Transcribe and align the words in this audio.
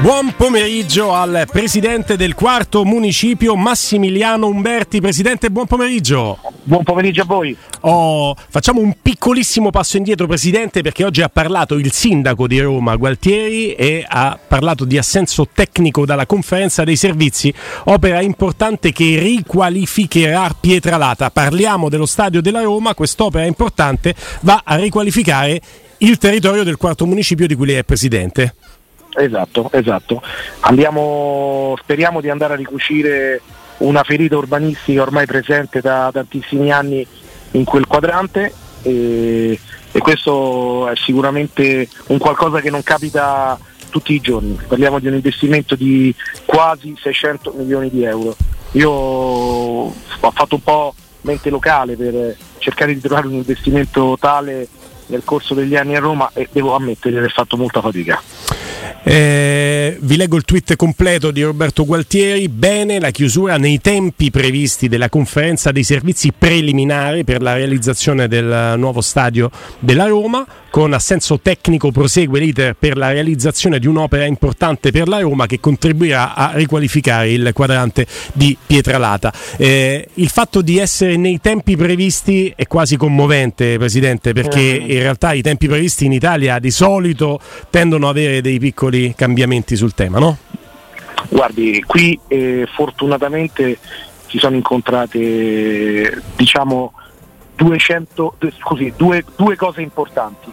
Buon 0.00 0.34
pomeriggio 0.36 1.14
al 1.14 1.48
presidente 1.50 2.18
del 2.18 2.34
quarto 2.34 2.84
municipio 2.84 3.56
Massimiliano 3.56 4.46
Umberti. 4.46 5.00
Presidente, 5.00 5.50
buon 5.50 5.66
pomeriggio. 5.66 6.38
Buon 6.64 6.84
pomeriggio 6.84 7.22
a 7.22 7.24
voi. 7.24 7.56
Oh, 7.80 8.36
facciamo 8.48 8.80
un 8.80 8.94
piccolissimo 9.00 9.70
passo 9.70 9.96
indietro, 9.96 10.26
Presidente, 10.26 10.82
perché 10.82 11.02
oggi 11.02 11.22
ha 11.22 11.30
parlato 11.30 11.76
il 11.76 11.90
sindaco 11.92 12.46
di 12.46 12.60
Roma, 12.60 12.94
Gualtieri, 12.96 13.72
e 13.72 14.04
ha 14.06 14.38
parlato 14.46 14.84
di 14.84 14.98
assenso 14.98 15.48
tecnico 15.52 16.04
dalla 16.04 16.26
conferenza 16.26 16.84
dei 16.84 16.96
servizi, 16.96 17.52
opera 17.84 18.20
importante 18.20 18.92
che 18.92 19.18
riqualificherà 19.18 20.54
Pietralata. 20.60 21.30
Parliamo 21.30 21.88
dello 21.88 22.06
stadio 22.06 22.42
della 22.42 22.60
Roma, 22.60 22.94
quest'opera 22.94 23.46
importante 23.46 24.14
va 24.42 24.60
a 24.62 24.76
riqualificare 24.76 25.58
il 25.98 26.18
territorio 26.18 26.64
del 26.64 26.76
quarto 26.76 27.06
municipio 27.06 27.46
di 27.46 27.54
cui 27.54 27.66
lei 27.66 27.76
è 27.76 27.84
Presidente. 27.84 28.54
Esatto, 29.16 29.70
esatto. 29.72 30.20
Andiamo, 30.60 31.74
speriamo 31.80 32.20
di 32.20 32.28
andare 32.28 32.52
a 32.52 32.56
ricucire 32.56 33.40
una 33.78 34.02
ferita 34.02 34.36
urbanistica 34.36 35.02
ormai 35.02 35.26
presente 35.26 35.80
da 35.80 36.10
tantissimi 36.12 36.70
anni 36.70 37.06
in 37.52 37.64
quel 37.64 37.86
quadrante 37.86 38.52
e, 38.82 39.58
e 39.92 39.98
questo 39.98 40.88
è 40.88 40.96
sicuramente 40.96 41.88
un 42.08 42.18
qualcosa 42.18 42.60
che 42.60 42.70
non 42.70 42.82
capita 42.82 43.58
tutti 43.88 44.12
i 44.12 44.20
giorni. 44.20 44.58
Parliamo 44.66 44.98
di 44.98 45.06
un 45.06 45.14
investimento 45.14 45.74
di 45.74 46.14
quasi 46.44 46.94
600 47.00 47.54
milioni 47.56 47.90
di 47.90 48.04
euro. 48.04 48.36
Io 48.72 48.90
ho 48.90 49.92
fatto 50.18 50.56
un 50.56 50.62
po' 50.62 50.94
mente 51.22 51.48
locale 51.48 51.96
per 51.96 52.36
cercare 52.58 52.92
di 52.92 53.00
trovare 53.00 53.26
un 53.26 53.34
investimento 53.34 54.16
tale 54.20 54.68
nel 55.06 55.22
corso 55.24 55.54
degli 55.54 55.76
anni 55.76 55.96
a 55.96 56.00
Roma 56.00 56.30
e 56.34 56.48
devo 56.50 56.74
ammettere 56.74 57.12
di 57.12 57.18
aver 57.18 57.32
fatto 57.32 57.56
molta 57.56 57.80
fatica. 57.80 58.20
Eh, 59.08 59.96
vi 60.00 60.16
leggo 60.16 60.36
il 60.36 60.42
tweet 60.42 60.74
completo 60.74 61.30
di 61.30 61.40
Roberto 61.40 61.84
Gualtieri. 61.84 62.48
Bene 62.48 62.98
la 62.98 63.12
chiusura 63.12 63.56
nei 63.56 63.80
tempi 63.80 64.32
previsti 64.32 64.88
della 64.88 65.08
conferenza 65.08 65.70
dei 65.70 65.84
servizi 65.84 66.32
preliminari 66.36 67.22
per 67.22 67.40
la 67.40 67.54
realizzazione 67.54 68.26
del 68.26 68.74
nuovo 68.76 69.00
stadio 69.00 69.48
della 69.78 70.06
Roma. 70.06 70.44
Con 70.68 70.92
assenso 70.92 71.38
tecnico 71.40 71.92
prosegue 71.92 72.40
l'iter 72.40 72.74
per 72.76 72.96
la 72.96 73.12
realizzazione 73.12 73.78
di 73.78 73.86
un'opera 73.86 74.24
importante 74.24 74.90
per 74.90 75.08
la 75.08 75.20
Roma 75.20 75.46
che 75.46 75.60
contribuirà 75.60 76.34
a 76.34 76.50
riqualificare 76.52 77.30
il 77.30 77.50
quadrante 77.54 78.06
di 78.32 78.58
Pietralata. 78.66 79.32
Eh, 79.56 80.08
il 80.14 80.28
fatto 80.28 80.60
di 80.60 80.78
essere 80.78 81.16
nei 81.16 81.40
tempi 81.40 81.76
previsti 81.76 82.52
è 82.54 82.66
quasi 82.66 82.96
commovente, 82.96 83.78
Presidente, 83.78 84.32
perché 84.32 84.60
in 84.60 84.98
realtà 84.98 85.32
i 85.32 85.42
tempi 85.42 85.68
previsti 85.68 86.04
in 86.04 86.12
Italia 86.12 86.58
di 86.58 86.72
solito 86.72 87.40
tendono 87.70 88.08
ad 88.08 88.16
avere 88.16 88.40
dei 88.42 88.58
piccoli 88.58 88.95
cambiamenti 89.16 89.76
sul 89.76 89.94
tema, 89.94 90.18
no? 90.18 90.36
Guardi, 91.28 91.82
qui 91.86 92.18
eh, 92.28 92.68
fortunatamente 92.72 93.78
si 94.26 94.38
sono 94.38 94.56
incontrate 94.56 96.22
diciamo 96.36 96.92
200, 97.56 98.36
scusi, 98.58 98.92
due, 98.96 99.24
due 99.34 99.56
cose 99.56 99.80
importanti. 99.80 100.52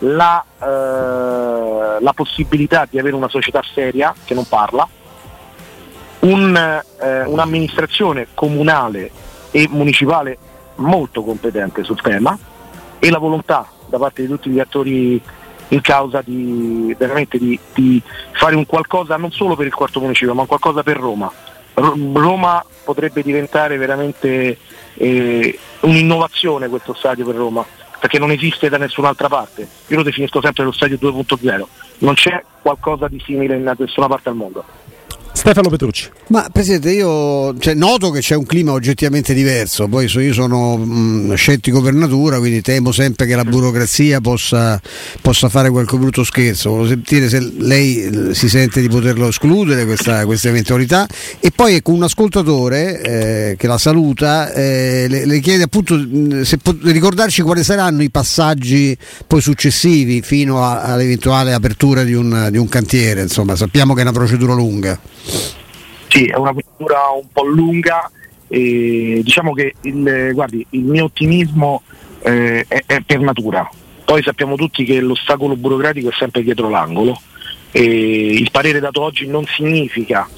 La, 0.00 0.44
eh, 0.58 2.02
la, 2.02 2.12
possibilità 2.14 2.86
di 2.88 2.98
avere 2.98 3.16
una 3.16 3.28
società 3.28 3.62
seria 3.74 4.14
che 4.24 4.34
non 4.34 4.46
parla, 4.46 4.86
un, 6.20 6.82
eh, 7.02 7.24
un'amministrazione 7.24 8.28
comunale 8.34 9.10
e 9.50 9.66
municipale 9.70 10.38
molto 10.76 11.22
competente 11.22 11.82
sul 11.82 12.00
tema 12.00 12.38
e 12.98 13.10
la 13.10 13.18
volontà 13.18 13.66
da 13.86 13.98
parte 13.98 14.22
di 14.22 14.28
tutti 14.28 14.50
gli 14.50 14.58
attori 14.58 15.20
in 15.68 15.80
causa 15.80 16.22
di, 16.22 16.94
veramente 16.98 17.38
di, 17.38 17.58
di 17.74 18.00
fare 18.32 18.54
un 18.54 18.66
qualcosa 18.66 19.16
non 19.16 19.32
solo 19.32 19.56
per 19.56 19.66
il 19.66 19.74
quarto 19.74 20.00
municipio 20.00 20.34
ma 20.34 20.42
un 20.42 20.46
qualcosa 20.46 20.82
per 20.82 20.96
Roma. 20.96 21.30
Roma 21.74 22.64
potrebbe 22.84 23.22
diventare 23.22 23.76
veramente 23.76 24.58
eh, 24.94 25.58
un'innovazione 25.80 26.68
questo 26.68 26.94
stadio 26.94 27.26
per 27.26 27.34
Roma 27.34 27.64
perché 27.98 28.18
non 28.18 28.30
esiste 28.30 28.68
da 28.68 28.78
nessun'altra 28.78 29.28
parte. 29.28 29.68
Io 29.88 29.96
lo 29.96 30.02
definisco 30.02 30.40
sempre 30.40 30.64
lo 30.64 30.72
stadio 30.72 30.96
2.0, 31.00 31.64
non 31.98 32.14
c'è 32.14 32.42
qualcosa 32.62 33.08
di 33.08 33.20
simile 33.24 33.56
in 33.56 33.74
nessuna 33.76 34.06
parte 34.06 34.28
al 34.28 34.36
mondo. 34.36 34.64
Stefano 35.36 35.68
Petrucci. 35.68 36.08
Ma 36.28 36.48
Presidente, 36.50 36.92
io 36.92 37.56
cioè, 37.58 37.74
noto 37.74 38.10
che 38.10 38.20
c'è 38.20 38.34
un 38.34 38.46
clima 38.46 38.72
oggettivamente 38.72 39.34
diverso, 39.34 39.86
poi 39.86 40.06
io 40.06 40.32
sono 40.32 40.78
mh, 40.78 41.34
scettico 41.34 41.82
per 41.82 41.92
natura, 41.92 42.38
quindi 42.38 42.62
temo 42.62 42.90
sempre 42.90 43.26
che 43.26 43.36
la 43.36 43.44
burocrazia 43.44 44.22
possa, 44.22 44.80
possa 45.20 45.50
fare 45.50 45.68
qualche 45.68 45.98
brutto 45.98 46.24
scherzo. 46.24 46.70
Volevo 46.70 46.88
sentire 46.88 47.28
se 47.28 47.52
lei 47.58 48.02
eh, 48.02 48.34
si 48.34 48.48
sente 48.48 48.80
di 48.80 48.88
poterlo 48.88 49.28
escludere 49.28 49.84
questa, 49.84 50.24
questa 50.24 50.48
eventualità. 50.48 51.06
E 51.38 51.52
poi 51.54 51.74
ecco 51.74 51.92
un 51.92 52.04
ascoltatore 52.04 53.02
eh, 53.02 53.56
che 53.58 53.66
la 53.66 53.78
saluta, 53.78 54.50
eh, 54.54 55.06
le, 55.06 55.26
le, 55.26 55.40
chiede 55.40 55.64
appunto 55.64 56.02
se 56.44 56.56
pot- 56.56 56.82
ricordarci 56.82 57.42
quali 57.42 57.62
saranno 57.62 58.02
i 58.02 58.10
passaggi 58.10 58.96
poi 59.26 59.42
successivi 59.42 60.22
fino 60.22 60.64
a, 60.64 60.80
all'eventuale 60.80 61.52
apertura 61.52 62.04
di 62.04 62.14
un, 62.14 62.48
di 62.50 62.56
un 62.56 62.68
cantiere. 62.70 63.20
Insomma, 63.20 63.54
sappiamo 63.54 63.92
che 63.92 64.00
è 64.00 64.02
una 64.02 64.12
procedura 64.12 64.54
lunga. 64.54 64.98
Sì, 66.08 66.26
è 66.26 66.36
una 66.36 66.52
procedura 66.52 67.10
un 67.14 67.28
po' 67.32 67.44
lunga 67.44 68.10
e 68.48 69.20
diciamo 69.22 69.52
che 69.52 69.74
il, 69.82 70.30
guardi, 70.32 70.64
il 70.70 70.84
mio 70.84 71.04
ottimismo 71.04 71.82
eh, 72.22 72.64
è, 72.66 72.84
è, 72.86 73.00
per 73.00 73.20
natura. 73.20 73.68
Poi 74.04 74.22
sappiamo 74.22 74.54
tutti 74.54 74.84
che 74.84 75.00
l'ostacolo 75.00 75.56
burocratico 75.56 76.08
è 76.08 76.14
sempre 76.16 76.42
dietro 76.42 76.68
l'angolo 76.68 77.20
e 77.72 77.82
il 77.82 78.50
parere 78.50 78.78
dato 78.78 79.02
oggi 79.02 79.26
non 79.26 79.44
significa 79.46 80.28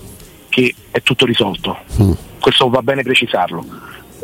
che 0.48 0.74
è 0.90 1.02
tutto 1.02 1.26
risolto. 1.26 1.78
Mm. 2.02 2.12
Questo 2.40 2.68
va 2.70 2.80
bene 2.80 3.02
precisarlo. 3.02 3.64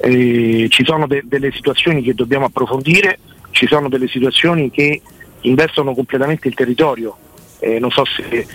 E 0.02 0.66
ci 0.70 0.84
sono 0.84 1.06
de- 1.06 1.22
delle 1.24 1.52
situazioni 1.52 2.02
che 2.02 2.14
dobbiamo 2.14 2.46
approfondire, 2.46 3.18
ci 3.50 3.66
sono 3.66 3.88
delle 3.88 4.08
situazioni 4.08 4.70
che 4.70 5.00
investono 5.42 5.94
completamente 5.94 6.48
il 6.48 6.54
territorio 6.54 7.16
eh, 7.64 7.78
non 7.78 7.90
so 7.90 8.04
se 8.04 8.46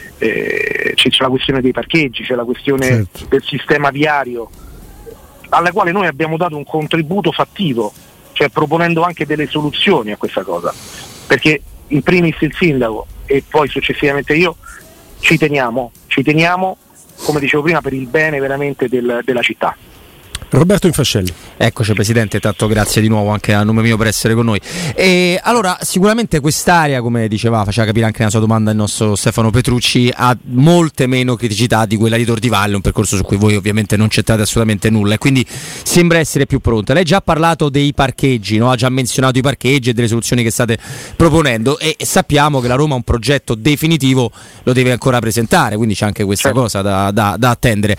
eh, 1.04 1.10
c'è, 1.10 1.24
la 1.24 1.30
questione 1.30 1.62
dei 1.62 1.72
parcheggi, 1.72 2.24
c'è 2.24 2.36
la 2.36 2.44
questione 2.44 2.86
certo. 2.86 3.26
del 3.30 3.44
sistema 3.44 3.90
viario, 3.90 4.50
alla 5.50 5.72
quale 5.72 5.92
noi 5.92 6.08
abbiamo 6.08 6.38
dato 6.38 6.56
un 6.56 6.66
contributo 6.66 7.32
fattivo, 7.32 7.92
cioè 8.34 8.50
proponendo 8.50 9.04
anche 9.04 9.26
delle 9.26 9.48
soluzioni 9.48 10.12
a 10.12 10.18
questa 10.18 10.44
cosa, 10.44 10.74
perché 11.28 11.62
in 11.88 12.02
primis 12.02 12.36
il 12.42 12.54
sindaco 12.56 13.08
e 13.26 13.44
poi 13.48 13.68
successivamente 13.68 14.34
io 14.34 14.56
ci 15.20 15.38
teniamo, 15.38 15.92
ci 16.08 16.24
teniamo 16.24 16.78
come 17.24 17.40
dicevo 17.40 17.64
prima, 17.64 17.82
per 17.82 17.94
il 17.94 18.08
bene 18.08 18.40
veramente 18.40 18.88
del, 18.88 19.22
della 19.24 19.42
città. 19.42 19.76
Roberto 20.52 20.88
Infascelli. 20.88 21.32
Eccoci 21.58 21.94
Presidente, 21.94 22.40
tanto 22.40 22.66
grazie 22.66 23.02
di 23.02 23.08
nuovo 23.08 23.30
anche 23.30 23.54
a 23.54 23.64
nome 23.64 23.84
mio 23.84 23.98
per 23.98 24.08
essere 24.08 24.34
con 24.34 24.46
noi. 24.46 24.60
E, 24.96 25.40
allora, 25.44 25.78
sicuramente 25.82 26.40
quest'area, 26.40 27.02
come 27.02 27.28
diceva, 27.28 27.64
faceva 27.64 27.86
capire 27.86 28.06
anche 28.06 28.20
nella 28.20 28.32
sua 28.32 28.40
domanda 28.40 28.72
il 28.72 28.78
nostro 28.78 29.16
Stefano 29.16 29.52
Petrucci, 29.52 30.12
ha 30.12 30.36
molte 30.46 31.06
meno 31.06 31.36
criticità 31.36 31.86
di 31.86 31.98
quella 31.98 32.18
di 32.18 32.26
Tor 32.26 32.40
di 32.40 32.50
Valle, 32.50 32.76
un 32.76 32.82
percorso 32.82 33.16
su 33.16 33.24
cui 33.24 33.38
voi 33.38 33.56
ovviamente 33.56 33.96
non 33.96 34.08
c'entrate 34.08 34.42
assolutamente 34.42 34.90
nulla 34.90 35.14
e 35.14 35.18
quindi 35.20 35.46
sembra 35.48 36.18
essere 36.18 36.48
più 36.48 36.60
pronta. 36.60 36.94
Lei 36.94 37.04
ha 37.04 37.06
già 37.06 37.22
parlato 37.22 37.70
dei 37.70 37.94
parcheggi, 37.94 38.58
no? 38.58 38.72
ha 38.72 38.76
già 38.76 38.90
menzionato 38.90 39.38
i 39.38 39.42
parcheggi 39.42 39.92
e 39.92 39.94
delle 39.94 40.08
soluzioni 40.08 40.42
che 40.42 40.50
state 40.50 40.80
proponendo 41.16 41.78
e 41.78 41.96
sappiamo 42.00 42.60
che 42.60 42.68
la 42.68 42.76
Roma 42.76 42.96
un 42.96 43.04
progetto 43.04 43.54
definitivo 43.54 44.32
lo 44.64 44.74
deve 44.74 44.92
ancora 44.92 45.20
presentare, 45.20 45.76
quindi 45.76 45.94
c'è 45.94 46.06
anche 46.06 46.24
questa 46.24 46.48
certo. 46.48 46.62
cosa 46.64 46.82
da, 46.82 47.12
da, 47.12 47.36
da 47.38 47.52
attendere. 47.52 47.96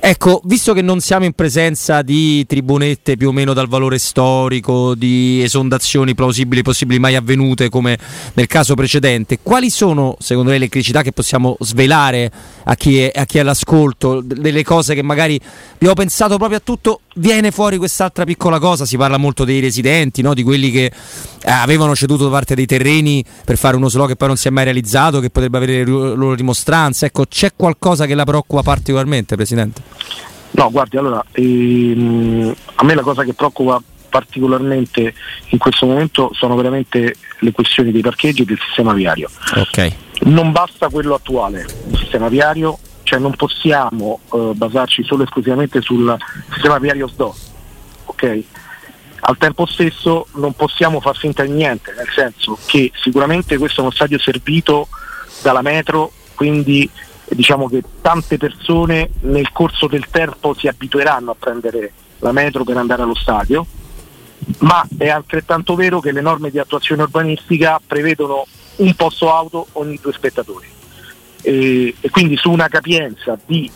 Ecco, 0.00 0.42
visto 0.44 0.74
che 0.74 0.82
non 0.82 1.00
siamo 1.00 1.24
in 1.24 1.32
presenza 1.32 1.93
presenza 1.94 2.02
di 2.02 2.44
tribunette 2.46 3.16
più 3.16 3.28
o 3.28 3.32
meno 3.32 3.52
dal 3.52 3.68
valore 3.68 3.98
storico, 3.98 4.94
di 4.94 5.42
esondazioni 5.42 6.14
plausibili 6.14 6.62
possibili 6.62 6.98
mai 6.98 7.14
avvenute 7.14 7.68
come 7.68 7.98
nel 8.32 8.46
caso 8.46 8.74
precedente, 8.74 9.38
quali 9.42 9.70
sono 9.70 10.16
secondo 10.18 10.50
lei 10.50 10.58
le 10.58 10.68
criticità 10.68 11.02
che 11.02 11.12
possiamo 11.12 11.56
svelare 11.60 12.30
a 12.64 12.74
chi 12.74 13.00
è, 13.00 13.12
a 13.14 13.24
chi 13.26 13.38
è 13.38 13.40
all'ascolto, 13.42 14.20
delle 14.24 14.64
cose 14.64 14.94
che 14.94 15.02
magari 15.02 15.38
abbiamo 15.74 15.94
pensato 15.94 16.36
proprio 16.36 16.58
a 16.58 16.62
tutto, 16.64 17.00
viene 17.16 17.50
fuori 17.50 17.76
quest'altra 17.76 18.24
piccola 18.24 18.58
cosa, 18.58 18.86
si 18.86 18.96
parla 18.96 19.18
molto 19.18 19.44
dei 19.44 19.60
residenti, 19.60 20.22
no? 20.22 20.34
di 20.34 20.42
quelli 20.42 20.70
che 20.70 20.86
eh, 20.86 21.50
avevano 21.50 21.94
ceduto 21.94 22.30
parte 22.30 22.54
dei 22.54 22.66
terreni 22.66 23.24
per 23.44 23.58
fare 23.58 23.76
uno 23.76 23.88
slow 23.88 24.06
che 24.06 24.16
poi 24.16 24.28
non 24.28 24.36
si 24.36 24.48
è 24.48 24.50
mai 24.50 24.64
realizzato, 24.64 25.20
che 25.20 25.30
potrebbe 25.30 25.58
avere 25.58 25.84
loro 25.84 26.34
dimostranze, 26.34 27.06
ecco 27.06 27.26
c'è 27.26 27.52
qualcosa 27.54 28.06
che 28.06 28.14
la 28.14 28.24
preoccupa 28.24 28.62
particolarmente 28.62 29.36
Presidente? 29.36 30.33
No, 30.54 30.70
guardi, 30.70 30.96
allora, 30.96 31.24
ehm, 31.32 32.54
a 32.76 32.84
me 32.84 32.94
la 32.94 33.02
cosa 33.02 33.24
che 33.24 33.34
preoccupa 33.34 33.80
particolarmente 34.08 35.12
in 35.48 35.58
questo 35.58 35.86
momento 35.86 36.30
sono 36.34 36.54
veramente 36.54 37.16
le 37.40 37.50
questioni 37.50 37.90
dei 37.90 38.02
parcheggi 38.02 38.42
e 38.42 38.44
del 38.44 38.60
sistema 38.64 38.92
viario. 38.92 39.28
Okay. 39.52 39.92
Non 40.20 40.52
basta 40.52 40.88
quello 40.88 41.14
attuale, 41.14 41.66
il 41.90 41.98
sistema 41.98 42.28
viario, 42.28 42.78
cioè 43.02 43.18
non 43.18 43.34
possiamo 43.34 44.20
eh, 44.32 44.52
basarci 44.54 45.02
solo 45.02 45.22
e 45.22 45.24
esclusivamente 45.24 45.80
sul 45.80 46.16
sistema 46.52 46.78
viario 46.78 47.08
SDO, 47.08 47.34
ok? 48.04 48.42
Al 49.26 49.36
tempo 49.38 49.66
stesso 49.66 50.28
non 50.34 50.52
possiamo 50.52 51.00
far 51.00 51.16
finta 51.16 51.42
di 51.42 51.50
niente, 51.50 51.92
nel 51.96 52.08
senso 52.14 52.56
che 52.66 52.92
sicuramente 52.94 53.58
questo 53.58 53.80
è 53.80 53.82
uno 53.82 53.92
stadio 53.92 54.20
servito 54.20 54.86
dalla 55.42 55.62
metro, 55.62 56.12
quindi 56.34 56.88
diciamo 57.28 57.68
che 57.68 57.82
tante 58.00 58.36
persone 58.36 59.10
nel 59.20 59.50
corso 59.52 59.86
del 59.86 60.06
tempo 60.10 60.54
si 60.54 60.68
abitueranno 60.68 61.30
a 61.30 61.36
prendere 61.38 61.92
la 62.18 62.32
metro 62.32 62.64
per 62.64 62.76
andare 62.76 63.02
allo 63.02 63.14
stadio, 63.14 63.66
ma 64.58 64.86
è 64.96 65.08
altrettanto 65.08 65.74
vero 65.74 66.00
che 66.00 66.12
le 66.12 66.20
norme 66.20 66.50
di 66.50 66.58
attuazione 66.58 67.02
urbanistica 67.02 67.80
prevedono 67.84 68.46
un 68.76 68.94
posto 68.94 69.32
auto 69.32 69.66
ogni 69.72 69.98
due 70.00 70.12
spettatori 70.12 70.66
e, 71.42 71.94
e 72.00 72.10
quindi 72.10 72.36
su 72.36 72.50
una 72.50 72.68
capienza 72.68 73.38
di 73.44 73.70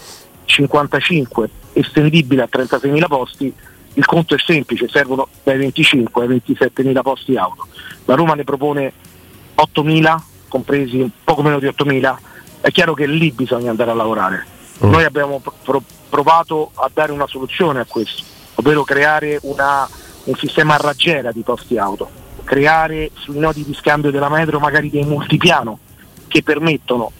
55 0.44 1.50
estendibile 1.74 2.42
a 2.42 2.48
36.000 2.50 3.06
posti 3.06 3.54
il 3.94 4.04
conto 4.04 4.34
è 4.34 4.38
semplice, 4.38 4.88
servono 4.88 5.28
dai 5.42 5.58
25 5.58 6.22
ai 6.22 6.42
27.000 6.46 7.00
posti 7.02 7.36
auto. 7.36 7.66
La 8.04 8.14
Roma 8.14 8.34
ne 8.34 8.44
propone 8.44 8.92
8.000, 9.56 10.18
compresi 10.46 11.10
poco 11.24 11.42
meno 11.42 11.58
di 11.58 11.66
8.000, 11.66 12.16
è 12.60 12.70
chiaro 12.70 12.94
che 12.94 13.06
lì 13.06 13.30
bisogna 13.32 13.70
andare 13.70 13.90
a 13.90 13.94
lavorare. 13.94 14.46
Oh. 14.78 14.88
Noi 14.88 15.04
abbiamo 15.04 15.40
pro- 15.62 15.82
provato 16.08 16.70
a 16.74 16.90
dare 16.92 17.12
una 17.12 17.26
soluzione 17.26 17.80
a 17.80 17.84
questo, 17.86 18.22
ovvero 18.56 18.84
creare 18.84 19.38
una, 19.42 19.88
un 20.24 20.34
sistema 20.36 20.74
a 20.74 20.78
raggiera 20.78 21.32
di 21.32 21.42
posti 21.42 21.76
auto, 21.76 22.10
creare 22.44 23.10
sui 23.14 23.38
nodi 23.38 23.64
di 23.64 23.74
scambio 23.74 24.10
della 24.10 24.28
metro 24.28 24.58
magari 24.58 24.90
dei 24.90 25.04
multipiano 25.04 25.78
che 26.28 26.42
permettono 26.42 27.12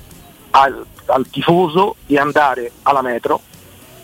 al, 0.50 0.84
al 1.06 1.28
tifoso 1.28 1.96
di 2.06 2.16
andare 2.16 2.72
alla 2.82 3.02
metro, 3.02 3.40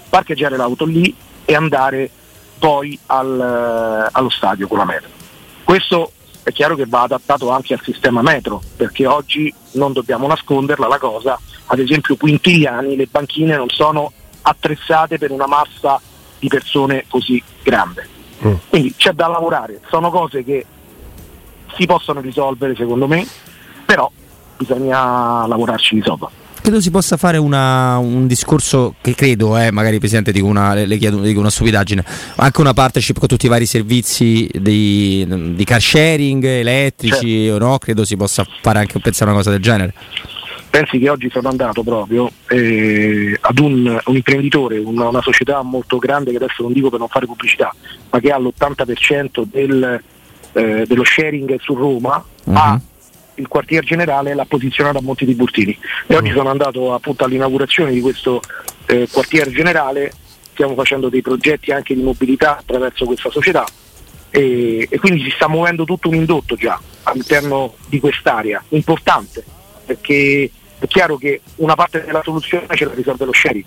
parcheggiare 0.09 0.57
l'auto 0.57 0.85
lì 0.85 1.15
e 1.45 1.55
andare 1.55 2.11
poi 2.59 2.99
al, 3.07 4.09
allo 4.11 4.31
stadio 4.31 4.69
con 4.69 4.79
la 4.79 4.85
metro. 4.85 5.09
Questo 5.65 6.13
è 6.45 6.53
chiaro 6.53 6.77
che 6.77 6.85
va 6.87 7.03
adattato 7.03 7.51
anche 7.51 7.73
al 7.73 7.81
sistema 7.83 8.23
metro, 8.23 8.63
perché 8.77 9.07
oggi 9.07 9.53
non 9.73 9.93
dobbiamo 9.93 10.27
nasconderla 10.27 10.87
la 10.87 10.99
cosa, 10.99 11.39
ad 11.67 11.79
esempio 11.79 12.17
Quintigliani 12.17 12.97
le 12.97 13.09
banchine 13.11 13.57
non 13.57 13.71
sono 13.71 14.13
attrezzate 14.43 15.19
per 15.19 15.31
una 15.31 15.47
massa 15.47 16.01
di 16.39 16.49
persone 16.49 17.07
così 17.09 17.43
grande. 17.63 18.07
Mm. 18.47 18.55
Quindi 18.69 18.95
c'è 18.95 19.13
da 19.13 19.27
lavorare, 19.27 19.81
sono 19.89 20.11
cose 20.11 20.45
che 20.45 20.67
si 21.75 21.87
possono 21.87 22.21
risolvere 22.21 22.77
secondo 22.77 23.09
me, 23.09 23.27
però 23.87 24.11
bisogna 24.59 25.47
lavorarci 25.47 25.95
di 25.95 26.03
sopra 26.03 26.31
credo 26.65 26.81
si 26.81 26.91
possa 26.91 27.19
fare 27.19 27.37
una, 27.37 27.99
un 27.99 28.27
discorso 28.27 28.95
che 29.03 29.15
credo, 29.15 29.59
eh, 29.59 29.71
magari 29.71 29.99
Presidente 29.99 30.33
dico 30.33 30.47
una, 30.47 30.73
le 30.73 30.97
chiedo 30.97 31.21
dico 31.21 31.39
una 31.39 31.51
stupidaggine, 31.51 32.03
anche 32.37 32.61
una 32.63 32.73
partnership 32.73 33.19
con 33.19 33.29
tutti 33.29 33.45
i 33.45 33.49
vari 33.51 33.67
servizi 33.67 34.49
di, 34.51 35.27
di 35.55 35.65
car 35.65 35.83
sharing, 35.83 36.43
elettrici, 36.43 37.45
certo. 37.49 37.59
no? 37.59 37.77
credo 37.77 38.07
si 38.07 38.17
possa 38.17 38.47
fare 38.63 38.79
anche 38.79 38.99
pensare 38.99 39.29
una 39.29 39.41
cosa 39.41 39.51
del 39.51 39.61
genere. 39.61 39.93
Pensi 40.71 40.99
che 40.99 41.11
oggi 41.11 41.29
sono 41.31 41.51
andato 41.51 41.83
proprio 41.83 42.31
eh, 42.49 43.37
ad 43.39 43.59
un, 43.59 44.01
un 44.03 44.17
imprenditore, 44.17 44.79
una, 44.79 45.09
una, 45.09 45.21
società 45.21 45.61
molto 45.61 45.99
grande 45.99 46.31
che 46.31 46.39
adesso 46.39 46.63
non 46.63 46.73
dico 46.73 46.89
per 46.89 46.99
non 46.99 47.09
fare 47.09 47.27
pubblicità, 47.27 47.75
ma 48.09 48.21
che 48.21 48.31
ha 48.31 48.39
l'80% 48.39 49.45
del, 49.45 50.03
eh, 50.53 50.85
dello 50.87 51.05
sharing 51.05 51.61
su 51.61 51.75
Roma, 51.75 52.25
uh-huh. 52.45 52.55
ha 52.57 52.81
il 53.37 53.49
quartier 53.49 53.85
generale 53.85 54.35
l'ha 54.35 54.45
posizionato 54.45 54.99
a 54.99 55.03
Monti 55.03 55.25
di 55.25 55.35
Burtini. 55.35 55.77
E 56.07 56.17
oggi 56.17 56.31
mm. 56.31 56.35
sono 56.35 56.51
andato 56.51 56.93
appunto 56.95 57.25
all'inaugurazione 57.25 57.93
di 57.93 58.01
questo 58.01 58.41
eh, 58.87 59.09
quartier 59.11 59.51
generale, 59.51 60.13
stiamo 60.53 60.75
facendo 60.75 61.09
dei 61.09 61.23
progetti 61.23 61.73
anche 61.73 61.95
di 61.95 62.03
mobilità 62.03 62.59
attraverso 62.59 63.05
questa 63.05 63.31
società. 63.31 63.65
E, 64.31 64.89
e 64.91 64.99
quindi 64.99 65.23
si 65.23 65.31
sta 65.31 65.49
muovendo 65.49 65.85
tutto 65.85 66.09
un 66.09 66.17
indotto 66.17 66.57
già 66.57 66.81
all'interno 67.05 67.75
di 67.87 68.01
quest'area, 68.01 68.63
importante 68.71 69.45
perché 69.85 70.51
è 70.79 70.87
chiaro 70.87 71.17
che 71.17 71.41
una 71.57 71.75
parte 71.75 72.05
della 72.05 72.23
soluzione 72.23 72.67
ce 72.75 72.85
la 72.85 72.95
risolve 72.95 73.25
lo 73.25 73.33
sharing 73.33 73.65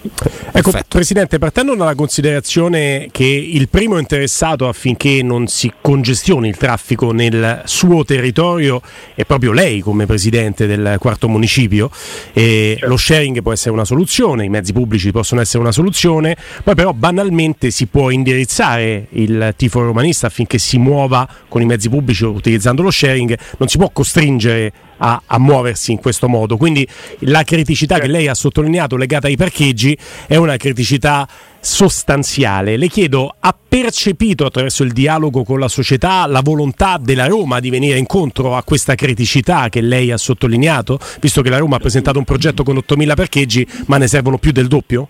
Ecco, 0.00 0.70
Perfetto. 0.70 0.96
Presidente, 0.96 1.38
partendo 1.38 1.74
dalla 1.74 1.94
considerazione 1.94 3.08
che 3.10 3.24
il 3.24 3.68
primo 3.68 3.98
interessato 3.98 4.68
affinché 4.68 5.22
non 5.22 5.46
si 5.46 5.72
congestioni 5.80 6.48
il 6.48 6.56
traffico 6.56 7.12
nel 7.12 7.62
suo 7.64 8.04
territorio 8.04 8.80
è 9.14 9.24
proprio 9.24 9.52
lei 9.52 9.80
come 9.80 10.06
Presidente 10.06 10.66
del 10.66 10.96
quarto 10.98 11.28
municipio, 11.28 11.90
certo. 12.32 12.86
lo 12.86 12.96
sharing 12.96 13.42
può 13.42 13.52
essere 13.52 13.70
una 13.70 13.84
soluzione, 13.84 14.44
i 14.44 14.48
mezzi 14.48 14.72
pubblici 14.72 15.10
possono 15.10 15.40
essere 15.40 15.58
una 15.58 15.72
soluzione, 15.72 16.36
poi 16.62 16.74
però 16.74 16.92
banalmente 16.92 17.70
si 17.70 17.86
può 17.86 18.10
indirizzare 18.10 19.06
il 19.10 19.54
tifo 19.56 19.82
romanista 19.82 20.26
affinché 20.26 20.58
si 20.58 20.78
muova 20.78 21.28
con 21.48 21.60
i 21.60 21.66
mezzi 21.66 21.88
pubblici 21.88 22.24
utilizzando 22.24 22.82
lo 22.82 22.90
sharing, 22.90 23.36
non 23.58 23.68
si 23.68 23.76
può 23.78 23.90
costringere 23.90 24.72
a, 24.98 25.22
a, 25.26 25.38
muoversi 25.38 25.92
in 25.92 25.98
questo 25.98 26.28
modo. 26.28 26.56
Quindi 26.56 26.86
la 27.20 27.42
criticità 27.42 27.98
che 27.98 28.06
lei 28.06 28.28
ha 28.28 28.34
sottolineato 28.34 28.96
legata 28.96 29.26
ai 29.26 29.36
parcheggi 29.36 29.96
è 30.26 30.36
una 30.36 30.56
criticità 30.56 31.26
sostanziale. 31.60 32.76
Le 32.76 32.88
chiedo, 32.88 33.34
ha 33.38 33.54
percepito 33.68 34.46
attraverso 34.46 34.84
il 34.84 34.92
dialogo 34.92 35.44
con 35.44 35.58
la 35.58 35.68
società 35.68 36.26
la 36.26 36.40
volontà 36.40 36.98
della 36.98 37.26
Roma 37.26 37.60
di 37.60 37.70
venire 37.70 37.98
incontro 37.98 38.56
a 38.56 38.62
questa 38.62 38.94
criticità 38.94 39.68
che 39.68 39.80
lei 39.80 40.10
ha 40.10 40.16
sottolineato, 40.16 40.98
visto 41.20 41.42
che 41.42 41.50
la 41.50 41.58
Roma 41.58 41.76
ha 41.76 41.80
presentato 41.80 42.18
un 42.18 42.24
progetto 42.24 42.62
con 42.62 42.76
8.000 42.76 43.14
parcheggi, 43.14 43.66
ma 43.86 43.98
ne 43.98 44.06
servono 44.06 44.38
più 44.38 44.52
del 44.52 44.68
doppio? 44.68 45.08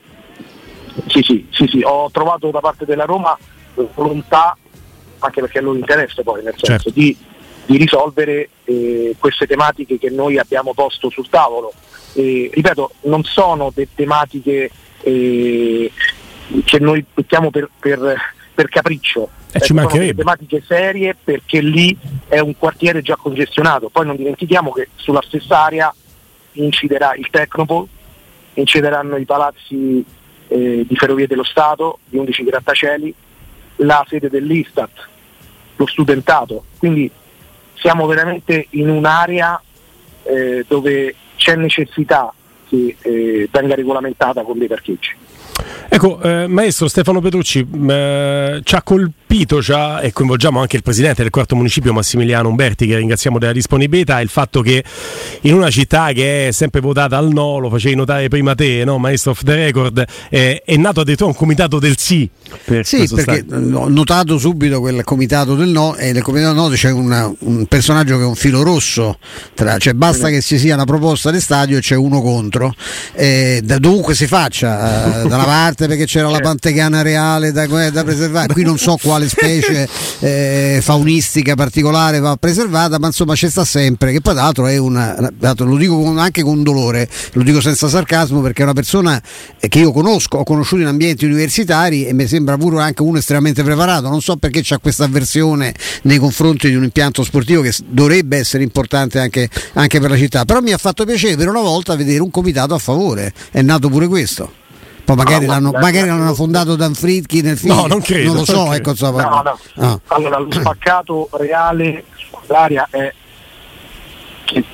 Sì, 1.06 1.22
sì, 1.22 1.46
sì, 1.50 1.66
sì. 1.68 1.80
ho 1.84 2.10
trovato 2.10 2.50
da 2.50 2.60
parte 2.60 2.84
della 2.84 3.04
Roma 3.04 3.38
volontà, 3.94 4.56
anche 5.20 5.40
perché 5.40 5.60
non 5.60 5.76
interessa 5.76 6.22
poi, 6.22 6.42
nel 6.42 6.54
senso 6.56 6.66
certo. 6.66 6.90
di 6.90 7.16
di 7.68 7.76
risolvere 7.76 8.48
eh, 8.64 9.14
queste 9.18 9.46
tematiche 9.46 9.98
che 9.98 10.08
noi 10.08 10.38
abbiamo 10.38 10.72
posto 10.72 11.10
sul 11.10 11.28
tavolo. 11.28 11.74
Eh, 12.14 12.48
ripeto, 12.50 12.92
non 13.02 13.22
sono 13.24 13.70
de- 13.74 13.88
tematiche 13.94 14.70
eh, 15.02 15.92
che 16.64 16.78
noi 16.78 17.04
mettiamo 17.12 17.50
per, 17.50 17.68
per, 17.78 18.16
per 18.54 18.68
capriccio, 18.70 19.28
eh, 19.52 19.60
ci 19.60 19.74
sono 19.74 19.86
tematiche 19.86 20.62
serie 20.66 21.14
perché 21.22 21.60
lì 21.60 21.94
è 22.26 22.38
un 22.38 22.56
quartiere 22.56 23.02
già 23.02 23.16
congestionato. 23.16 23.90
Poi 23.90 24.06
non 24.06 24.16
dimentichiamo 24.16 24.72
che 24.72 24.88
sulla 24.94 25.22
stessa 25.22 25.62
area 25.62 25.94
inciderà 26.52 27.14
il 27.16 27.28
Tecnopol, 27.30 27.86
incideranno 28.54 29.16
i 29.16 29.26
palazzi 29.26 30.02
eh, 30.48 30.86
di 30.88 30.96
Ferrovie 30.96 31.26
dello 31.26 31.44
Stato, 31.44 31.98
di 32.06 32.16
11 32.16 32.44
grattacieli, 32.44 33.14
la 33.76 34.02
sede 34.08 34.30
dell'Istat, 34.30 35.06
lo 35.76 35.86
studentato. 35.86 36.64
Quindi 36.78 37.10
siamo 37.80 38.06
veramente 38.06 38.66
in 38.70 38.88
un'area 38.88 39.60
eh, 40.24 40.64
dove 40.66 41.14
c'è 41.36 41.56
necessità 41.56 42.32
che 42.68 42.96
eh, 43.00 43.48
venga 43.50 43.74
regolamentata 43.74 44.42
con 44.42 44.58
dei 44.58 44.68
parcheggi. 44.68 45.14
Ecco, 45.90 46.20
eh, 46.20 46.46
maestro 46.46 46.86
Stefano 46.86 47.20
Petrucci, 47.20 47.66
eh, 47.88 48.60
ci 48.62 48.74
ha 48.74 48.82
colpito 48.82 49.60
già, 49.60 50.00
e 50.00 50.12
coinvolgiamo 50.12 50.60
anche 50.60 50.76
il 50.76 50.82
presidente 50.82 51.22
del 51.22 51.30
quarto 51.30 51.56
municipio 51.56 51.92
Massimiliano 51.94 52.48
Umberti, 52.48 52.86
che 52.86 52.96
ringraziamo 52.96 53.38
della 53.38 53.52
disponibilità, 53.52 54.20
il 54.20 54.28
fatto 54.28 54.60
che 54.60 54.84
in 55.42 55.54
una 55.54 55.70
città 55.70 56.12
che 56.12 56.48
è 56.48 56.52
sempre 56.52 56.80
votata 56.80 57.16
al 57.16 57.32
no, 57.32 57.58
lo 57.58 57.70
facevi 57.70 57.94
notare 57.94 58.28
prima 58.28 58.54
te, 58.54 58.84
no? 58.84 58.98
maestro 58.98 59.30
of 59.30 59.42
the 59.44 59.54
record, 59.54 60.04
eh, 60.28 60.62
è 60.64 60.76
nato 60.76 61.00
addirittura 61.00 61.30
un 61.30 61.36
comitato 61.36 61.78
del 61.78 61.96
sì. 61.96 62.28
Per 62.64 62.84
sì, 62.86 63.08
perché 63.08 63.44
stato. 63.46 63.78
ho 63.78 63.88
notato 63.88 64.38
subito 64.38 64.80
quel 64.80 65.02
comitato 65.04 65.54
del 65.54 65.68
no 65.68 65.96
e 65.96 66.12
nel 66.12 66.22
comitato 66.22 66.52
del 66.52 66.62
no 66.62 66.68
c'è 66.68 66.90
una, 66.90 67.32
un 67.40 67.66
personaggio 67.66 68.16
che 68.16 68.22
è 68.22 68.26
un 68.26 68.34
filo 68.34 68.62
rosso, 68.62 69.18
tra, 69.54 69.78
cioè 69.78 69.94
basta 69.94 70.28
che 70.28 70.42
ci 70.42 70.58
sia 70.58 70.74
una 70.74 70.84
proposta 70.84 71.30
di 71.30 71.40
stadio 71.40 71.78
e 71.78 71.80
c'è 71.80 71.96
uno 71.96 72.20
contro, 72.20 72.74
eh, 73.14 73.60
da 73.64 73.78
dovunque 73.78 74.14
si 74.14 74.26
faccia, 74.26 75.22
eh, 75.22 75.28
dalla 75.28 75.44
parte 75.44 75.57
perché 75.86 76.06
c'era 76.06 76.28
la 76.28 76.38
pantegana 76.38 77.02
reale 77.02 77.50
da, 77.52 77.66
da 77.66 78.04
preservare, 78.04 78.52
qui 78.52 78.62
non 78.62 78.78
so 78.78 78.96
quale 79.00 79.28
specie 79.28 79.88
eh, 80.20 80.80
faunistica 80.82 81.54
particolare 81.54 82.20
va 82.20 82.36
preservata, 82.36 82.98
ma 82.98 83.08
insomma 83.08 83.34
c'è 83.34 83.50
sta 83.50 83.64
sempre, 83.64 84.12
che 84.12 84.20
poi 84.20 84.34
tra 84.34 84.44
l'altro 84.44 84.66
è 84.66 84.76
una, 84.76 85.16
lo 85.18 85.76
dico 85.76 86.16
anche 86.16 86.42
con 86.42 86.62
dolore, 86.62 87.08
lo 87.32 87.42
dico 87.42 87.60
senza 87.60 87.88
sarcasmo 87.88 88.40
perché 88.40 88.60
è 88.60 88.64
una 88.64 88.72
persona 88.72 89.20
che 89.58 89.78
io 89.78 89.92
conosco, 89.92 90.38
ho 90.38 90.44
conosciuto 90.44 90.82
in 90.82 90.88
ambienti 90.88 91.24
universitari 91.24 92.06
e 92.06 92.12
mi 92.12 92.26
sembra 92.26 92.56
pure 92.56 92.80
anche 92.80 93.02
uno 93.02 93.18
estremamente 93.18 93.62
preparato, 93.62 94.08
non 94.08 94.20
so 94.20 94.36
perché 94.36 94.62
c'è 94.62 94.78
questa 94.80 95.04
avversione 95.04 95.74
nei 96.02 96.18
confronti 96.18 96.68
di 96.68 96.76
un 96.76 96.84
impianto 96.84 97.24
sportivo 97.24 97.62
che 97.62 97.72
dovrebbe 97.86 98.36
essere 98.38 98.62
importante 98.62 99.18
anche, 99.18 99.48
anche 99.74 100.00
per 100.00 100.10
la 100.10 100.16
città, 100.16 100.44
però 100.44 100.60
mi 100.60 100.72
ha 100.72 100.78
fatto 100.78 101.04
piacere 101.04 101.36
per 101.36 101.48
una 101.48 101.60
volta 101.60 101.96
vedere 101.96 102.22
un 102.22 102.30
comitato 102.30 102.74
a 102.74 102.78
favore, 102.78 103.32
è 103.50 103.62
nato 103.62 103.88
pure 103.88 104.06
questo. 104.06 104.66
Poi 105.08 105.16
magari, 105.16 105.46
no, 105.46 105.52
l'hanno, 105.52 105.70
magari 105.70 106.06
l'hanno, 106.06 106.34
fondato 106.34 106.76
Dan 106.76 106.92
Fritchi 106.92 107.40
nel 107.40 107.56
film. 107.56 107.74
No, 107.74 107.86
non 107.86 108.02
credo. 108.02 108.26
Non 108.26 108.36
lo 108.40 108.44
so, 108.44 108.64
non 108.64 108.74
ecco, 108.74 108.90
insomma. 108.90 109.22
No, 109.22 109.42
no. 109.42 109.86
Ah. 109.86 110.00
Allora, 110.08 110.38
lo 110.38 110.50
spaccato 110.50 111.30
reale 111.32 112.04
sull'area 112.14 112.86
è 112.90 113.14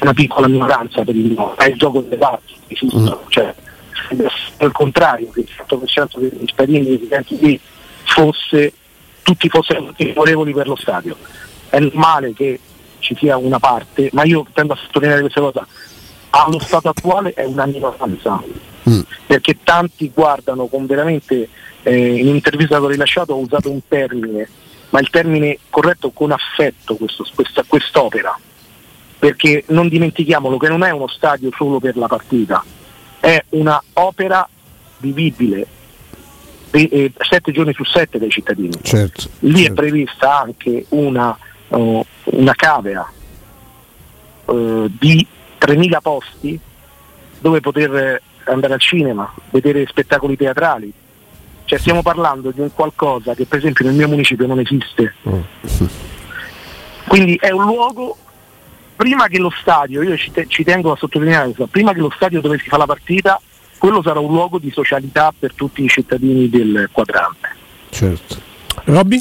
una 0.00 0.12
piccola 0.12 0.48
minoranza 0.48 1.04
per 1.04 1.14
il 1.14 1.34
no, 1.34 1.54
è 1.54 1.66
il 1.66 1.76
gioco 1.76 2.00
delle 2.00 2.16
parti, 2.16 2.54
mm. 2.84 3.08
cioè 3.28 3.54
al 4.56 4.72
contrario 4.72 5.30
che 5.30 5.40
il 5.40 5.48
100% 5.68 6.18
degli 6.18 6.46
cittadini 6.46 6.84
residenti 6.84 7.38
lì 7.38 7.60
fosse 8.02 8.72
tutti 9.22 9.48
fossero 9.48 9.94
favorevoli 9.96 10.52
per 10.52 10.66
lo 10.66 10.74
stadio. 10.74 11.16
È 11.68 11.78
normale 11.78 12.32
che 12.34 12.58
ci 12.98 13.14
sia 13.16 13.36
una 13.36 13.60
parte, 13.60 14.10
ma 14.12 14.24
io 14.24 14.44
tendo 14.52 14.72
a 14.72 14.76
sottolineare 14.76 15.20
questa 15.20 15.40
cosa, 15.40 15.64
allo 16.30 16.58
stato 16.58 16.88
attuale 16.88 17.34
è 17.34 17.44
una 17.44 17.66
minoranza, 17.66 18.42
mm. 18.88 19.00
perché 19.26 19.58
tanti 19.62 20.10
guardano 20.12 20.66
con 20.66 20.86
veramente, 20.86 21.48
eh, 21.82 22.16
in 22.16 22.28
un'intervista 22.28 22.78
che 22.78 22.84
ho 22.84 22.88
rilasciato 22.88 23.34
ho 23.34 23.38
usato 23.38 23.70
un 23.70 23.80
termine, 23.86 24.48
ma 24.90 25.00
il 25.00 25.10
termine 25.10 25.58
corretto 25.70 26.10
con 26.10 26.30
affetto 26.30 26.96
questo, 26.96 27.26
questa, 27.34 27.64
quest'opera, 27.66 28.38
perché 29.18 29.64
non 29.68 29.88
dimentichiamolo 29.88 30.56
che 30.58 30.68
non 30.68 30.82
è 30.82 30.90
uno 30.90 31.08
stadio 31.08 31.50
solo 31.56 31.80
per 31.80 31.96
la 31.96 32.06
partita, 32.06 32.64
è 33.20 33.42
una 33.50 33.82
opera 33.94 34.48
vivibile 34.98 35.66
eh, 36.74 37.12
sette 37.18 37.52
giorni 37.52 37.72
su 37.72 37.84
sette 37.84 38.18
dai 38.18 38.30
cittadini. 38.30 38.72
Certo, 38.82 39.28
Lì 39.40 39.62
certo. 39.62 39.72
è 39.72 39.74
prevista 39.74 40.40
anche 40.40 40.86
una, 40.90 41.36
uh, 41.68 42.04
una 42.24 42.54
cavea 42.54 43.10
uh, 44.46 44.88
di 44.88 45.26
3.000 45.60 45.96
posti 46.02 46.58
dove 47.38 47.60
poter 47.60 48.20
andare 48.46 48.74
al 48.74 48.80
cinema, 48.80 49.32
vedere 49.50 49.86
spettacoli 49.86 50.36
teatrali. 50.36 50.92
Cioè 51.64 51.78
stiamo 51.78 52.02
parlando 52.02 52.50
di 52.50 52.60
un 52.60 52.72
qualcosa 52.74 53.34
che 53.34 53.46
per 53.46 53.58
esempio 53.58 53.86
nel 53.86 53.94
mio 53.94 54.08
municipio 54.08 54.46
non 54.46 54.60
esiste. 54.60 55.14
Mm. 55.28 55.40
Quindi 57.06 57.36
è 57.40 57.50
un 57.50 57.64
luogo, 57.64 58.16
prima 58.96 59.28
che 59.28 59.38
lo 59.38 59.52
stadio, 59.60 60.02
io 60.02 60.16
ci, 60.16 60.30
te- 60.30 60.46
ci 60.46 60.64
tengo 60.64 60.92
a 60.92 60.96
sottolineare 60.96 61.44
questo, 61.44 61.66
prima 61.66 61.92
che 61.92 62.00
lo 62.00 62.12
stadio 62.14 62.40
dove 62.40 62.58
si 62.58 62.68
fa 62.68 62.76
la 62.76 62.86
partita, 62.86 63.40
quello 63.78 64.02
sarà 64.02 64.20
un 64.20 64.32
luogo 64.32 64.58
di 64.58 64.70
socialità 64.70 65.32
per 65.36 65.54
tutti 65.54 65.82
i 65.82 65.88
cittadini 65.88 66.48
del 66.48 66.88
quadrante. 66.92 67.48
Certo. 67.90 68.52
Robby? 68.84 69.20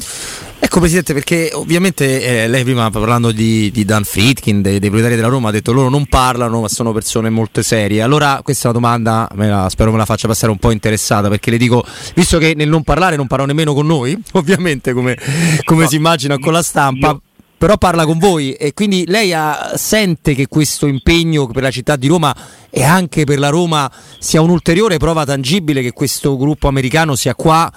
Ecco 0.58 0.78
Presidente, 0.78 1.12
perché 1.12 1.50
ovviamente 1.52 2.44
eh, 2.44 2.48
lei 2.48 2.64
prima 2.64 2.90
parlando 2.90 3.32
di, 3.32 3.70
di 3.70 3.84
Dan 3.84 4.04
Fritkin, 4.04 4.62
dei, 4.62 4.72
dei 4.78 4.88
proprietari 4.90 5.14
della 5.14 5.28
Roma, 5.28 5.48
ha 5.48 5.52
detto 5.52 5.72
loro 5.72 5.88
non 5.88 6.06
parlano 6.06 6.60
ma 6.60 6.68
sono 6.68 6.92
persone 6.92 7.28
molto 7.30 7.62
serie. 7.62 8.02
Allora 8.02 8.40
questa 8.42 8.68
è 8.68 8.70
una 8.70 8.80
domanda, 8.80 9.28
me 9.34 9.48
la, 9.48 9.68
spero 9.68 9.90
me 9.92 9.98
la 9.98 10.04
faccia 10.06 10.26
passare 10.26 10.50
un 10.50 10.58
po' 10.58 10.70
interessata, 10.70 11.28
perché 11.28 11.50
le 11.50 11.58
dico, 11.58 11.84
visto 12.14 12.38
che 12.38 12.54
nel 12.56 12.68
non 12.68 12.82
parlare 12.82 13.16
non 13.16 13.26
parlano 13.26 13.52
nemmeno 13.52 13.74
con 13.74 13.86
noi, 13.86 14.16
ovviamente 14.32 14.92
come, 14.92 15.16
come 15.64 15.86
si 15.86 15.96
immagina 15.96 16.38
con 16.38 16.52
la 16.52 16.62
stampa. 16.62 17.08
Io- 17.08 17.22
Però 17.56 17.78
parla 17.78 18.04
con 18.04 18.18
voi 18.18 18.52
e 18.52 18.74
quindi 18.74 19.04
lei 19.06 19.32
ha- 19.32 19.74
sente 19.76 20.34
che 20.34 20.48
questo 20.48 20.86
impegno 20.86 21.46
per 21.46 21.62
la 21.62 21.70
città 21.70 21.96
di 21.96 22.08
Roma 22.08 22.34
e 22.68 22.82
anche 22.82 23.24
per 23.24 23.38
la 23.38 23.48
Roma 23.48 23.90
sia 24.18 24.40
un'ulteriore 24.40 24.98
prova 24.98 25.24
tangibile 25.24 25.80
che 25.80 25.92
questo 25.92 26.36
gruppo 26.36 26.68
americano 26.68 27.14
sia 27.16 27.34
qua 27.34 27.72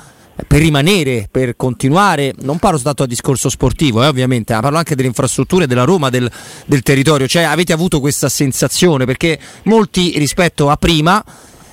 per 0.46 0.60
rimanere, 0.60 1.28
per 1.32 1.56
continuare, 1.56 2.34
non 2.42 2.60
parlo 2.60 2.78
soltanto 2.78 3.04
a 3.04 3.08
discorso 3.08 3.50
sportivo, 3.50 4.04
eh, 4.04 4.08
ovviamente, 4.08 4.54
ma 4.54 4.60
parlo 4.60 4.78
anche 4.78 4.96
delle 4.96 5.08
infrastrutture 5.08 5.66
della 5.66 5.84
Roma, 5.84 6.10
del, 6.10 6.30
del 6.66 6.82
territorio, 6.82 7.28
cioè 7.28 7.44
avete 7.44 7.74
avuto 7.74 8.00
questa 8.00 8.30
sensazione 8.30 9.06
perché 9.06 9.40
molti 9.64 10.18
rispetto 10.18 10.70
a 10.70 10.76
prima 10.76 11.24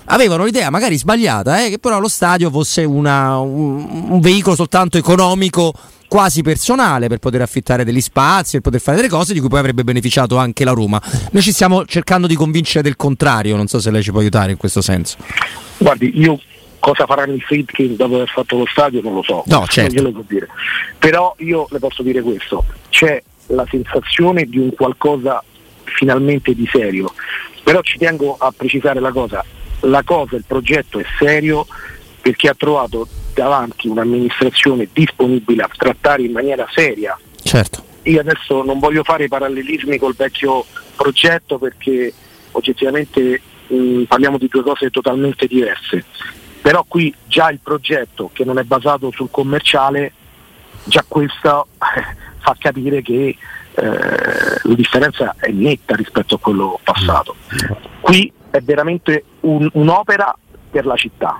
avevano 0.07 0.45
l'idea 0.45 0.69
magari 0.69 0.99
sbagliata 0.99 1.65
eh, 1.65 1.71
che 1.71 1.79
però 1.79 1.99
lo 1.99 2.09
stadio 2.09 2.51
fosse 2.51 2.85
una- 2.85 3.39
un, 3.39 4.07
un 4.11 4.21
veicolo 4.21 4.55
soltanto 4.55 4.99
economico 4.99 5.73
quasi 6.07 6.43
personale 6.43 7.09
per 7.09 7.19
poter 7.19 7.43
affittare 7.43 7.85
degli 7.85 8.01
spazi, 8.01 8.53
per 8.53 8.61
poter 8.61 8.81
fare 8.81 8.97
delle 8.99 9.09
cose 9.09 9.33
di 9.33 9.41
cui 9.41 9.49
poi 9.49 9.59
avrebbe 9.59 9.83
beneficiato 9.83 10.37
anche 10.37 10.63
la 10.63 10.71
Roma. 10.73 11.03
Noi 11.33 11.43
ci 11.43 11.53
stiamo 11.53 11.85
cercando 11.87 12.27
di 12.27 12.37
convincere 12.37 12.83
del 12.83 12.97
contrario, 12.97 13.57
non 13.57 13.67
so 13.67 13.81
se 13.81 13.91
lei 13.91 14.03
ci 14.03 14.11
può 14.11 14.21
aiutare 14.21 14.53
in 14.53 14.57
questo 14.57 14.81
senso. 14.81 15.17
Guardi, 15.79 16.13
io 16.15 16.39
cosa 16.85 17.07
faranno 17.07 17.33
i 17.35 17.41
Friedkin 17.41 17.97
dopo 17.97 18.17
aver 18.17 18.29
fatto 18.29 18.59
lo 18.59 18.67
stadio 18.67 19.01
non 19.01 19.15
lo 19.15 19.23
so, 19.23 19.43
No, 19.47 19.65
certo. 19.67 19.95
non 20.03 20.05
glielo 20.13 20.19
so 20.21 20.25
dire. 20.29 20.49
Però 20.99 21.35
io 21.39 21.67
le 21.71 21.79
posso 21.79 22.03
dire 22.03 22.21
questo, 22.21 22.63
c'è 22.91 23.23
la 23.47 23.67
sensazione 23.71 24.45
di 24.45 24.59
un 24.59 24.75
qualcosa 24.75 25.43
finalmente 25.85 26.55
di 26.55 26.69
serio, 26.71 27.15
però 27.63 27.81
ci 27.81 27.97
tengo 27.97 28.37
a 28.39 28.53
precisare 28.55 29.01
la 29.01 29.13
cosa, 29.13 29.43
la 29.81 30.03
cosa, 30.03 30.37
il 30.37 30.45
progetto 30.47 30.99
è 30.99 31.05
serio 31.19 31.67
perché 32.21 32.49
ha 32.51 32.55
trovato 32.55 33.09
davanti 33.33 33.89
un'amministrazione 33.89 34.87
disponibile 34.93 35.63
a 35.63 35.71
trattare 35.75 36.23
in 36.23 36.33
maniera 36.33 36.67
seria 36.73 37.19
Certo. 37.43 37.83
io 38.03 38.21
adesso 38.21 38.63
non 38.63 38.79
voglio 38.79 39.03
fare 39.05 39.27
parallelismi 39.29 39.99
col 39.99 40.15
vecchio 40.15 40.65
progetto 40.97 41.59
perché 41.59 42.13
oggettivamente 42.53 43.41
mh, 43.69 44.03
parliamo 44.03 44.37
di 44.39 44.49
due 44.49 44.63
cose 44.63 44.91
totalmente 44.91 45.47
diverse. 45.47 46.05
Però 46.65 46.83
qui 46.89 47.15
già 47.27 47.51
il 47.51 47.59
progetto 47.63 48.31
che 48.33 48.43
non 48.43 48.57
è 48.57 48.63
basato 48.63 49.11
sul 49.11 49.29
commerciale, 49.31 50.13
già 50.85 51.05
questo 51.07 51.67
eh, 51.75 52.17
fa 52.39 52.57
capire 52.59 53.03
che 53.03 53.37
eh, 53.75 53.83
la 54.63 54.75
differenza 54.75 55.35
è 55.39 55.51
netta 55.51 55.95
rispetto 55.95 56.37
a 56.37 56.39
quello 56.39 56.81
passato. 56.83 57.37
Qui 58.01 58.33
è 58.51 58.61
veramente 58.63 59.25
un- 59.41 59.69
un'opera 59.75 60.35
per 60.71 60.87
la 60.87 60.97
città. 60.97 61.39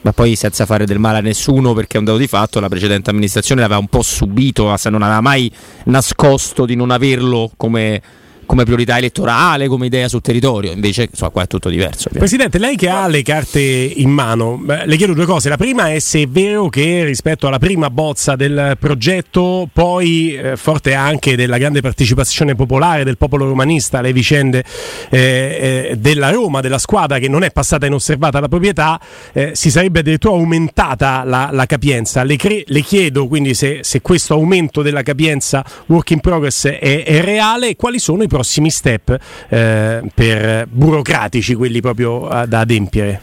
Ma 0.00 0.12
poi 0.12 0.36
senza 0.36 0.64
fare 0.64 0.86
del 0.86 0.98
male 0.98 1.18
a 1.18 1.20
nessuno, 1.20 1.74
perché 1.74 1.96
è 1.96 1.98
un 1.98 2.06
dato 2.06 2.16
di 2.16 2.28
fatto, 2.28 2.60
la 2.60 2.70
precedente 2.70 3.10
amministrazione 3.10 3.60
l'aveva 3.60 3.78
un 3.78 3.88
po' 3.88 4.00
subito, 4.00 4.74
non 4.84 5.02
aveva 5.02 5.20
mai 5.20 5.52
nascosto 5.84 6.64
di 6.64 6.76
non 6.76 6.90
averlo 6.90 7.50
come, 7.58 8.00
come 8.48 8.64
priorità 8.64 8.96
elettorale, 8.96 9.68
come 9.68 9.84
idea 9.84 10.08
sul 10.08 10.22
territorio. 10.22 10.72
Invece, 10.72 11.08
insomma, 11.10 11.30
qua 11.30 11.42
è 11.42 11.46
tutto 11.46 11.68
diverso. 11.68 12.08
ovviamente. 12.08 12.18
Presidente, 12.18 12.58
lei 12.58 12.76
che 12.76 12.88
ha 12.88 13.06
le 13.06 13.20
carte 13.20 13.60
in 13.60 14.08
mano, 14.08 14.64
le 14.64 14.96
chiedo 14.96 15.12
due 15.12 15.26
cose. 15.26 15.50
La 15.50 15.58
prima 15.58 15.92
è 15.92 15.98
se 15.98 16.22
è 16.22 16.26
vero 16.26 16.70
che 16.70 17.04
rispetto 17.04 17.46
alla 17.46 17.58
prima 17.58 17.90
bozza 17.90 18.36
del 18.36 18.74
progetto, 18.80 19.68
poi 19.70 20.34
eh, 20.34 20.56
forte 20.56 20.94
anche 20.94 21.36
della 21.36 21.58
grande 21.58 21.82
partecipazione 21.82 22.54
popolare 22.54 23.04
del 23.04 23.18
popolo 23.18 23.44
romanista 23.44 23.98
alle 23.98 24.14
vicende 24.14 24.64
eh, 25.10 25.90
eh, 25.90 25.96
della 25.98 26.30
Roma, 26.30 26.62
della 26.62 26.78
squadra 26.78 27.18
che 27.18 27.28
non 27.28 27.42
è 27.42 27.50
passata 27.50 27.84
inosservata 27.84 28.40
la 28.40 28.48
proprietà, 28.48 28.98
eh, 29.34 29.50
si 29.54 29.70
sarebbe 29.70 29.98
addirittura 30.00 30.34
aumentata 30.34 31.22
la, 31.22 31.50
la 31.52 31.66
capienza. 31.66 32.22
Le, 32.22 32.36
cre- 32.36 32.64
le 32.66 32.80
chiedo 32.80 33.26
quindi 33.28 33.52
se, 33.52 33.80
se 33.82 34.00
questo 34.00 34.32
aumento 34.32 34.80
della 34.80 35.02
capienza 35.02 35.62
work 35.88 36.12
in 36.12 36.20
progress 36.20 36.66
è, 36.66 37.04
è 37.04 37.20
reale 37.20 37.76
quali 37.76 37.98
sono 37.98 38.22
i 38.22 38.26
prossimi 38.38 38.70
step 38.70 39.18
eh, 39.48 40.00
per 40.14 40.66
burocratici, 40.68 41.54
quelli 41.54 41.80
proprio 41.80 42.30
eh, 42.30 42.46
da 42.46 42.60
adempiere. 42.60 43.22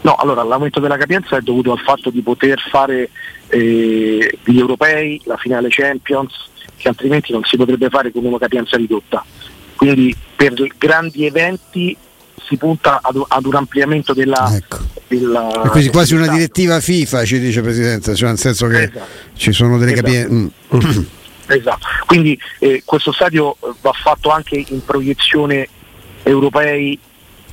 No, 0.00 0.14
allora 0.14 0.42
l'aumento 0.42 0.80
della 0.80 0.96
capienza 0.96 1.36
è 1.36 1.40
dovuto 1.42 1.70
al 1.70 1.78
fatto 1.78 2.10
di 2.10 2.22
poter 2.22 2.58
fare 2.70 3.10
eh, 3.48 4.38
gli 4.44 4.58
europei, 4.58 5.20
la 5.24 5.36
finale 5.36 5.68
Champions, 5.70 6.32
che 6.76 6.88
altrimenti 6.88 7.30
non 7.30 7.44
si 7.44 7.56
potrebbe 7.56 7.88
fare 7.90 8.10
con 8.10 8.24
una 8.24 8.38
capienza 8.38 8.76
ridotta. 8.76 9.24
Quindi 9.76 10.16
per 10.34 10.54
grandi 10.78 11.26
eventi 11.26 11.96
si 12.42 12.56
punta 12.56 13.00
ad, 13.02 13.22
ad 13.28 13.44
un 13.44 13.54
ampliamento 13.54 14.14
della... 14.14 14.50
Ecco. 14.56 14.78
della 15.06 15.68
quindi 15.70 15.90
quasi 15.90 16.14
una 16.14 16.26
direttiva 16.26 16.80
FIFA 16.80 17.24
ci 17.24 17.38
dice 17.38 17.60
Presidente, 17.60 18.14
cioè 18.14 18.30
nel 18.30 18.38
senso 18.38 18.66
che 18.66 18.84
Esatto. 18.84 19.06
ci 19.36 19.52
sono 19.52 19.78
delle 19.78 19.92
Esatto. 19.92 20.06
capienze. 20.10 21.20
Esatto, 21.54 21.86
quindi 22.06 22.38
eh, 22.60 22.82
questo 22.84 23.12
stadio 23.12 23.54
eh, 23.62 23.72
va 23.80 23.92
fatto 23.92 24.30
anche 24.30 24.64
in 24.68 24.84
proiezione 24.84 25.68
europei 26.22 26.98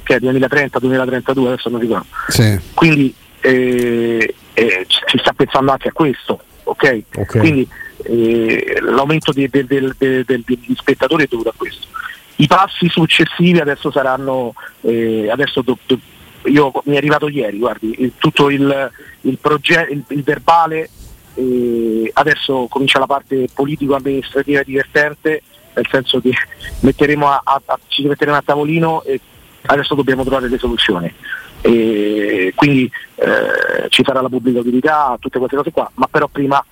che 0.03 0.15
è 0.15 0.19
2030-2032, 0.19 1.45
adesso 1.47 1.69
non 1.69 1.79
ricordo. 1.79 2.05
Sì. 2.29 2.59
Quindi 2.73 3.13
eh, 3.41 4.33
eh, 4.53 4.83
ci- 4.87 5.01
si 5.05 5.17
sta 5.19 5.33
pensando 5.33 5.71
anche 5.71 5.89
a 5.89 5.91
questo, 5.91 6.39
ok? 6.63 7.01
Ok. 7.15 7.37
Quindi 7.39 7.67
eh, 8.03 8.77
l'aumento 8.81 9.31
de- 9.31 9.49
del- 9.49 9.67
de- 9.67 10.23
del- 10.25 10.43
degli 10.45 10.73
spettatori 10.75 11.23
è 11.23 11.27
dovuto 11.29 11.49
a 11.49 11.53
questo. 11.55 11.87
I 12.37 12.47
passi 12.47 12.87
successivi 12.89 13.59
adesso 13.59 13.91
saranno, 13.91 14.53
eh, 14.81 15.29
adesso 15.29 15.61
do- 15.61 15.77
do- 15.85 15.99
io 16.45 16.71
mi 16.85 16.95
è 16.95 16.97
arrivato 16.97 17.27
ieri, 17.27 17.57
guardi, 17.57 18.13
tutto 18.17 18.49
il, 18.49 18.91
il, 19.21 19.37
proge- 19.39 19.87
il- 19.91 20.03
il 20.07 20.23
verbale, 20.23 20.89
eh, 21.35 22.09
adesso 22.13 22.67
comincia 22.69 22.99
la 22.99 23.05
parte 23.05 23.47
politico-amministrativa 23.53 24.63
divertente, 24.63 25.41
nel 25.73 25.87
senso 25.89 26.19
che 26.19 26.31
a- 27.27 27.41
a- 27.43 27.61
a- 27.65 27.79
ci 27.87 28.03
metteremo 28.07 28.37
a 28.37 28.41
tavolino 28.43 29.03
e 29.03 29.19
adesso 29.67 29.95
dobbiamo 29.95 30.23
trovare 30.23 30.49
le 30.49 30.57
soluzioni. 30.57 31.13
E 31.61 32.53
quindi 32.55 32.89
eh, 33.15 33.89
ci 33.89 34.03
sarà 34.05 34.21
la 34.21 34.29
pubblica 34.29 34.59
utilità, 34.59 35.17
tutte 35.19 35.39
queste 35.39 35.57
cose 35.57 35.71
qua, 35.71 35.89
ma 35.95 36.07
però 36.07 36.27
prima 36.27 36.63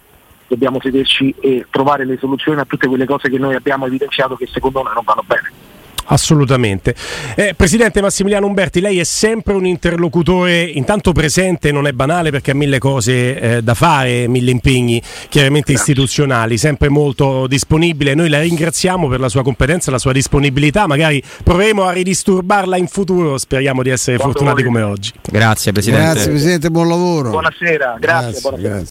dobbiamo 0.47 0.79
sederci 0.81 1.35
e 1.41 1.65
trovare 1.69 2.05
le 2.05 2.17
soluzioni 2.17 2.59
a 2.61 2.65
tutte 2.65 2.87
quelle 2.87 3.05
cose 3.05 3.29
che 3.29 3.37
noi 3.37 3.55
abbiamo 3.55 3.85
evidenziato 3.85 4.37
che 4.37 4.47
secondo 4.47 4.81
noi 4.81 4.93
non 4.93 5.03
vanno 5.03 5.23
bene. 5.25 5.51
Assolutamente. 6.09 6.95
Eh, 7.35 7.53
Presidente 7.55 8.01
Massimiliano 8.01 8.45
Umberti, 8.45 8.79
lei 8.79 8.99
è 8.99 9.03
sempre 9.03 9.53
un 9.53 9.65
interlocutore 9.65 10.61
intanto 10.63 11.11
presente, 11.11 11.71
non 11.71 11.87
è 11.87 11.91
banale 11.91 12.31
perché 12.31 12.51
ha 12.51 12.55
mille 12.55 12.79
cose 12.79 13.39
eh, 13.39 13.61
da 13.61 13.73
fare, 13.73 14.27
mille 14.27 14.51
impegni 14.51 15.01
chiaramente 15.29 15.73
istituzionali, 15.73 16.57
sempre 16.57 16.89
molto 16.89 17.47
disponibile. 17.47 18.13
Noi 18.13 18.29
la 18.29 18.39
ringraziamo 18.39 19.07
per 19.07 19.19
la 19.19 19.29
sua 19.29 19.43
competenza, 19.43 19.91
la 19.91 19.99
sua 19.99 20.11
disponibilità, 20.13 20.87
magari 20.87 21.21
proveremo 21.43 21.83
a 21.83 21.91
ridisturbarla 21.91 22.77
in 22.77 22.87
futuro, 22.87 23.37
speriamo 23.37 23.83
di 23.83 23.89
essere 23.89 24.17
Quando 24.17 24.37
fortunati 24.37 24.63
volete. 24.63 24.81
come 24.81 24.91
oggi. 24.93 25.11
Grazie 25.29 25.71
Presidente. 25.71 26.11
Grazie 26.13 26.29
Presidente, 26.29 26.69
buon 26.69 26.87
lavoro. 26.87 27.29
Buonasera, 27.31 27.97
grazie, 27.99 28.39
buonasera. 28.41 28.69
grazie. 28.69 28.85